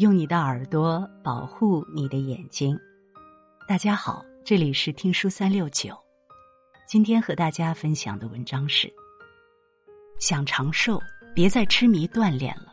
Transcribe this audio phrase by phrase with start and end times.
[0.00, 2.74] 用你的耳朵保护你的眼睛。
[3.68, 5.94] 大家好，这里是听书三六九。
[6.88, 8.90] 今天和大家分享的文章是：
[10.18, 10.98] 想长寿，
[11.34, 12.72] 别再痴迷锻炼了。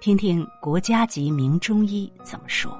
[0.00, 2.76] 听听国家级名中医怎么说。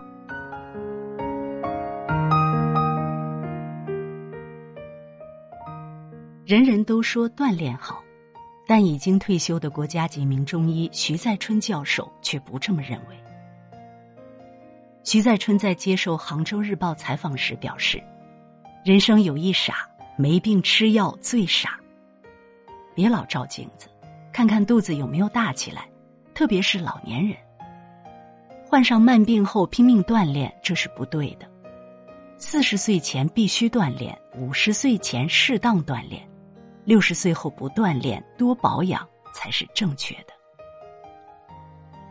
[6.44, 8.02] 人人都说锻炼好。
[8.66, 13.29] 但已经退休的国家级名中医徐再春教授却不这么认为。
[15.02, 18.02] 徐再春在接受《杭州日报》采访时表示
[18.84, 21.78] ：“人生有一傻，没病吃药最傻。
[22.94, 23.88] 别老照镜子，
[24.32, 25.88] 看看肚子有没有大起来，
[26.34, 27.36] 特别是老年人。
[28.66, 31.46] 患上慢病后拼命锻炼，这是不对的。
[32.36, 36.22] 四十岁前必须锻炼，五十岁前适当锻炼。”
[36.84, 40.32] 六十岁后不锻炼，多保养才是正确的。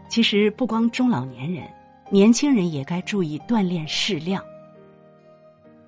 [0.10, 1.68] 其实不光中老年人，
[2.12, 4.44] 年轻人也该注意锻炼适量。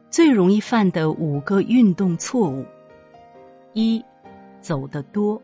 [0.09, 2.65] 最容易犯的五个运动错误：
[3.73, 4.03] 一，
[4.59, 5.41] 走得多。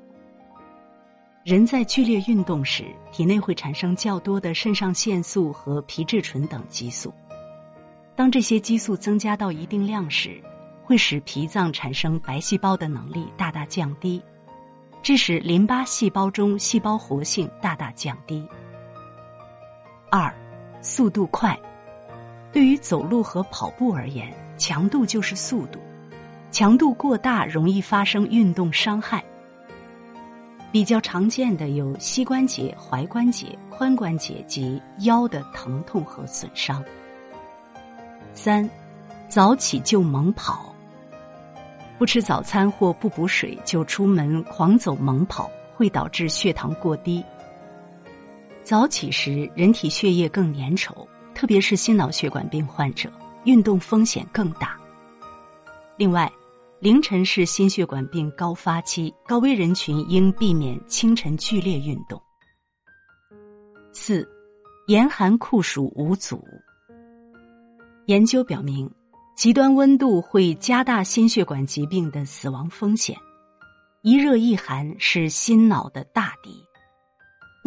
[1.43, 7.13] 人在剧烈运动时，体内会产生较多的肾上腺素和皮质醇等激素。
[8.15, 10.41] 当这些激素增加到一定量时，
[10.83, 14.21] 会使脾脏产生白细胞的能力大大降低，
[15.01, 18.45] 致使淋巴细胞中细胞活性大大降低。
[20.11, 20.33] 二，
[20.81, 21.57] 速度快，
[22.51, 25.79] 对于走路和跑步而言，强度就是速度，
[26.51, 29.23] 强度过大容易发生运动伤害。
[30.71, 36.83] 比较常见的有膝关节、踝关节、髋关节及腰的疼痛和损伤。
[38.33, 38.69] 三，
[39.27, 40.73] 早起就猛跑。
[41.97, 47.23] 不吃早餐或不补水就出门狂走猛跑，会导致血糖过低。
[48.67, 53.09] 早起时人体血液更粘稠，特别是心脑血管病患者，
[53.45, 54.77] 运动风险更大。
[55.95, 56.29] 另外，
[56.81, 62.21] 凌晨是心血管病高发期，高危人群应避免清晨剧烈运动。
[63.93, 64.27] 四，
[64.87, 66.43] 严寒酷暑无阻。
[68.07, 68.91] 研究表明。
[69.37, 73.15] 极端温度会加大心血管疾病的死亡风险，
[74.01, 76.66] 一热一寒是心脑的大敌。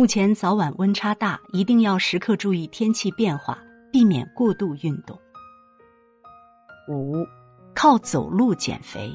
[0.01, 3.59] 目前早晚温差大，一定要时刻注意天气变化，
[3.93, 5.15] 避免过度运动。
[6.89, 7.23] 五，
[7.75, 9.13] 靠走路减肥。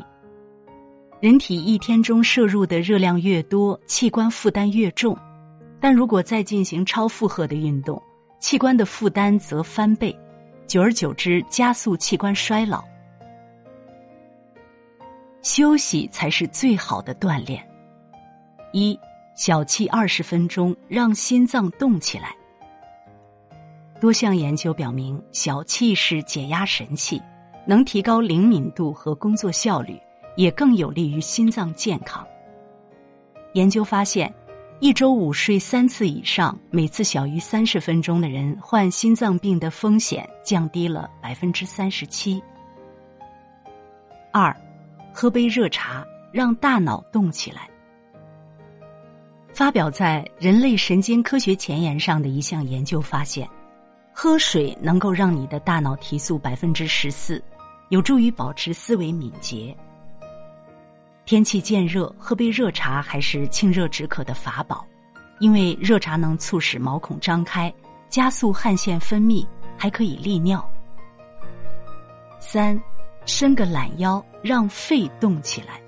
[1.20, 5.18] 人体一天中摄入的热量越多，器官负担越重，
[5.82, 8.00] 但如果再进行超负荷的运动，
[8.40, 10.16] 器官的负担则翻倍。
[10.68, 12.84] 久而久之，加速器官衰老。
[15.42, 17.68] 休息才是最好的锻炼。
[18.72, 18.96] 一
[19.36, 22.36] 小憩二十分钟，让心脏动起来。
[24.02, 27.22] 多项研究表明，小憩是解压神器，
[27.68, 30.00] 能提高灵敏度和工作效率，
[30.36, 32.26] 也更有利于心脏健康。
[33.54, 34.34] 研究发现。
[34.82, 42.44] 一周午睡三次以上，每次小于三十分钟的人，患心脏病的风险降低了百分之三十七。
[44.34, 44.54] 二，
[45.14, 47.70] 喝杯热茶，让大脑动起来。
[49.56, 53.50] 发表在《人类神经科学前沿》上的一项研究发现，
[54.14, 57.42] 喝水能够让你的大脑提速百分之十四，
[57.88, 59.74] 有助于保持思维敏捷。
[61.24, 64.86] 天气渐热，喝杯热茶还是清热止渴的法宝，
[65.40, 67.74] 因为热茶能促使毛孔张开，
[68.10, 70.70] 加速汗腺分泌，还可以利尿。
[72.42, 72.78] 三，
[73.26, 75.80] 伸个懒腰，让肺动起来。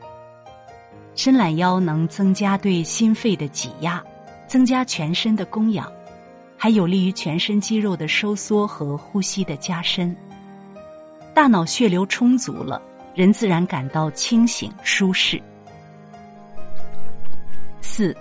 [1.17, 4.01] 伸懒腰能增加对心肺的挤压，
[4.47, 5.91] 增加全身的供氧，
[6.55, 10.16] 还有利于全身肌肉的收缩和呼吸的加深。
[11.33, 12.81] 大脑血流充足了。
[13.16, 15.41] 人自然感到清醒舒适。
[17.81, 18.15] 四，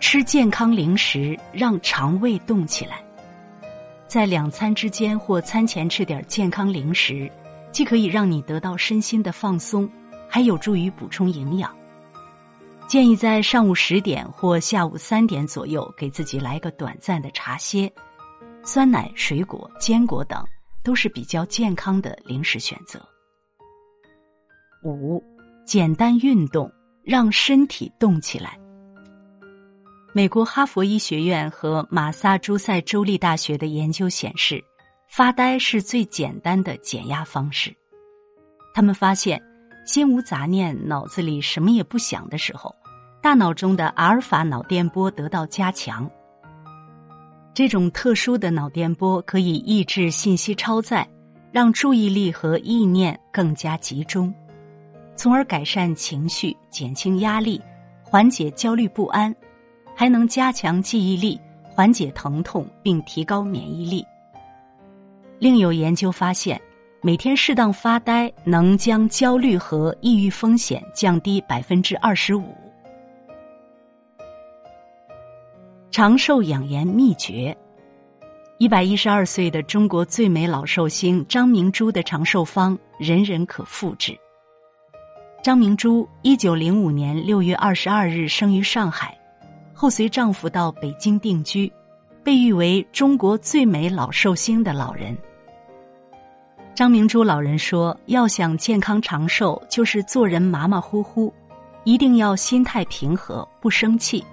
[0.00, 3.02] 吃健康零食，让肠胃动起来。
[4.06, 7.30] 在两餐之间或餐前吃点健康零食，
[7.70, 9.86] 既可以让你得到身心的放松，
[10.26, 11.70] 还有助于补充营养。
[12.90, 17.88] 建议在上午十点或下午三点左右，给自己来个短暂的茶歇。
[18.64, 20.44] 酸奶、水果、坚果等
[20.82, 23.00] 都是比较健康的零食选择。
[24.82, 25.22] 五，
[25.64, 26.68] 简单运动，
[27.04, 28.58] 让身体动起来。
[30.12, 34.60] 美国哈佛医学院和马萨诸塞州立大学的研究显示，
[35.08, 37.72] 发呆是最简单的减压方式。
[38.74, 39.40] 他们发现，
[39.86, 42.74] 心无杂念、脑子里什么也不想的时候，
[43.22, 46.10] 大脑中的阿尔法脑电波得到加强。
[47.52, 51.06] 这种特殊的脑电波可以抑制信息超载，
[51.52, 54.32] 让注意力和意念更加集中，
[55.16, 57.60] 从而改善情绪、减轻压力、
[58.02, 59.34] 缓解焦虑不安，
[59.94, 64.02] 还能加强记忆力、缓解疼痛并提高免疫力。
[65.38, 66.58] 另有研究发现，
[67.02, 72.54] 每天适当发呆能将焦虑和抑郁风险降低百分之二十五。
[75.90, 77.56] 长寿养颜秘诀：
[78.58, 84.16] 一百一十二岁的中国最美老寿星张明珠的长寿方，人人可复制。
[85.42, 89.18] 张明珠一九零五年六月二十二日生于上海，
[89.74, 91.70] 后随丈夫到北京定居，
[92.22, 95.18] 被誉为中国最美老寿星的老人。
[96.72, 101.34] 张明珠老人说：“要想健康长寿，就是做人马马虎虎，
[101.82, 104.24] 一定要心态平和，不生气。”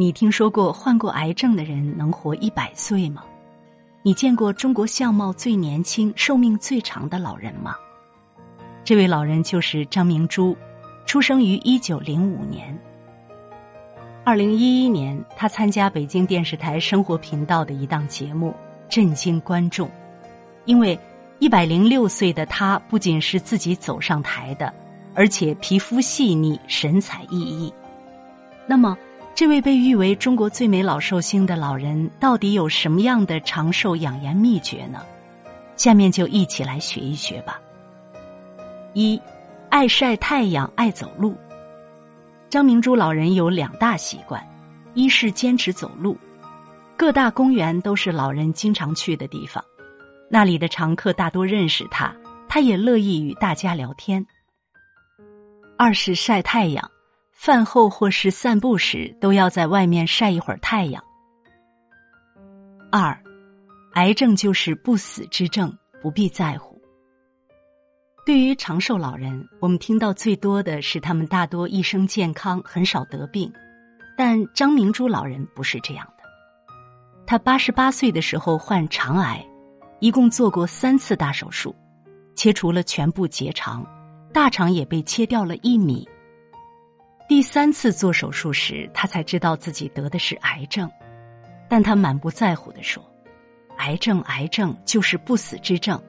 [0.00, 3.22] 你听说过患过癌症的人能活一百岁吗？
[4.02, 7.74] 你见过中国相貌最年轻、寿命最长的老人吗？
[8.82, 10.56] 这位老人就是张明珠，
[11.04, 12.74] 出生于一九零五年。
[14.24, 18.54] 二零一一年，他参加北京电视台生活频道的一档节目，
[18.88, 19.86] 震惊观众，
[20.64, 20.98] 因为
[21.40, 24.72] 一百零六岁的他不仅是自己走上台的，
[25.14, 27.70] 而且皮肤细腻、神采奕奕。
[28.66, 28.96] 那么。
[29.34, 35.00] 这位被誉为中国最美老寿星的老人，到底有什么样的长寿养颜秘诀呢？
[35.76, 37.58] 下面就一起来学一学吧。
[38.92, 39.18] 一，
[39.70, 41.34] 爱晒太阳，爱走路。
[42.50, 44.46] 张明珠老人有两大习惯：
[44.92, 46.18] 一是坚持走路，
[46.96, 49.64] 各大公园都是老人经常去的地方，
[50.28, 52.14] 那里的常客大多认识他，
[52.46, 54.22] 他也乐意与大家聊天；
[55.78, 56.90] 二是晒太阳。
[57.42, 61.02] 饭后或是散步时，都要在外面晒一会儿太阳。
[62.92, 63.18] 二，
[63.94, 66.78] 癌症就是不死之症，不必在乎。
[68.26, 73.50] 对于长寿老人，我们听到最多的是他们大多一生健康，很少得病。
[74.18, 76.24] 但张明珠老人不是这样的，
[77.26, 79.42] 他八十八岁的时候患肠癌，
[80.00, 81.74] 一共做过三次大手术，
[82.36, 83.82] 切除了全部结肠，
[84.30, 86.06] 大肠也被切掉了一米。
[87.30, 90.90] 第三次做手术时，他才知道自己得的是癌症，
[91.68, 93.00] 但他满不在乎的说
[93.78, 96.02] ：“癌症，癌症就是不死之症，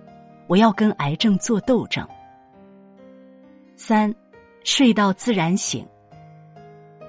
[0.47, 2.03] 我要跟癌症做斗争。”
[3.77, 4.11] 三，
[4.63, 5.87] 睡到自然醒。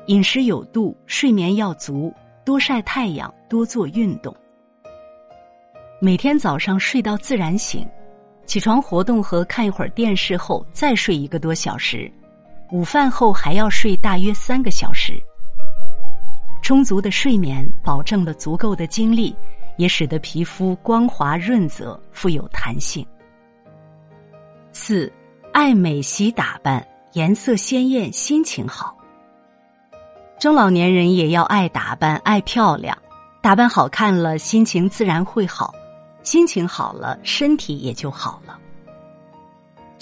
[0.09, 2.12] 饮食有度，睡眠要足，
[2.44, 4.37] 多晒太阳，多做运动。
[6.03, 7.88] 每天早上睡到自然醒，
[8.44, 12.12] 起床活动和看一会儿电视后，再睡一个多小时。
[12.73, 15.23] 午饭后还要睡大约三个小时。
[16.63, 19.37] 充足的睡眠保证了足够的精力，
[19.77, 23.07] 也使得皮肤光滑润泽、富有弹性。
[24.73, 25.13] 四，
[25.53, 28.97] 爱美喜打扮，颜色鲜艳，心情好。
[30.41, 32.97] 中老年人也要爱打扮、爱漂亮，
[33.43, 35.75] 打扮好看了，心情自然会好，
[36.23, 38.59] 心情好了，身体也就好了。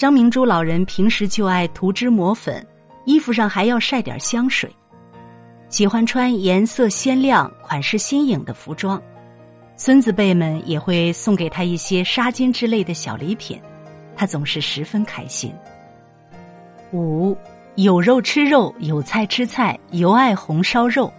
[0.01, 2.65] 张明珠老人平时就爱涂脂抹粉，
[3.05, 4.67] 衣服上还要晒点香水，
[5.69, 8.99] 喜欢穿颜色鲜亮、款式新颖的服装。
[9.75, 13.61] 孙子辈们也会送给他一些纱巾之类的小礼品，
[14.15, 15.53] 他总是十分开心。
[16.91, 17.37] 五
[17.75, 21.13] 有肉吃肉，有菜吃菜，尤爱红烧肉。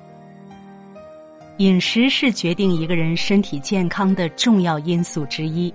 [1.58, 5.72] 饮食是决定一个人身体健康的重要因素之一。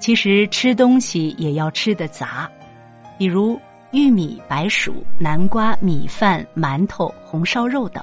[0.00, 2.50] 其实吃东西也要吃的杂，
[3.18, 3.60] 比如
[3.92, 8.02] 玉米、白薯、南瓜、米饭、馒头、红烧肉等。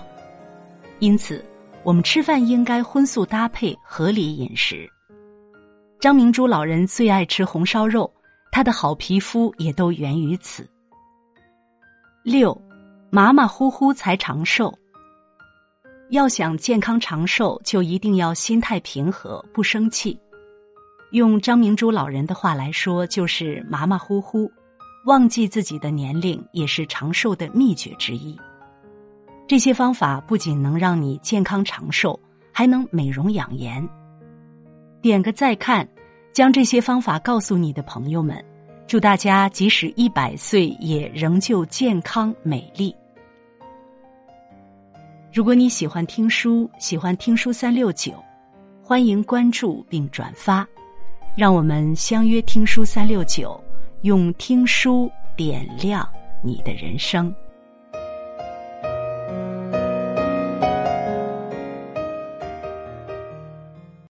[0.99, 1.43] 因此，
[1.83, 4.87] 我们吃饭应该荤素搭配，合理饮食。
[5.99, 8.13] 张明珠老人最爱吃红烧肉，
[8.51, 10.69] 他的好皮肤也都源于此。
[12.23, 12.55] 六，
[13.09, 14.71] 马马虎虎才长寿。
[16.11, 20.17] 要想健康长寿，就一定要心态平和，不生气。
[21.11, 24.51] 用张明珠老人的话来说，就是马马虎虎，
[25.05, 28.37] 忘记自己的年龄也是长寿的秘诀之一。
[29.47, 32.19] 这些方法不仅能让你健康长寿，
[32.51, 33.87] 还能美容养颜。
[35.01, 35.87] 点个再看，
[36.33, 38.43] 将这些方法告诉你的朋友们，
[38.85, 42.93] 祝大家即使一百岁也仍旧健康美丽。
[45.31, 48.11] 如果你喜欢听书，喜欢听书三六九，
[48.83, 50.67] 欢迎关注并转发。
[51.37, 53.63] 让我们相约听书三六九，
[54.01, 56.09] 用听书点亮
[56.43, 57.31] 你的人生。